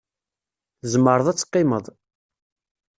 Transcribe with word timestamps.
Tzemreḍ 0.81 1.27
ad 1.27 1.37
teqqimeḍ. 1.37 1.85